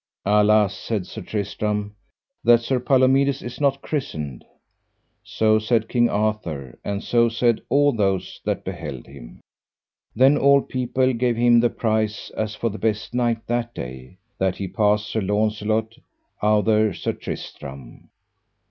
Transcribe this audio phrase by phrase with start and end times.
[0.25, 1.95] Alas, said Sir Tristram,
[2.43, 4.43] that Sir Palomides is not christened.
[5.23, 9.41] So said King Arthur, and so said all those that beheld him.
[10.15, 14.55] Then all people gave him the prize, as for the best knight that day, that
[14.55, 15.93] he passed Sir Launcelot
[16.41, 18.09] outher Sir Tristram.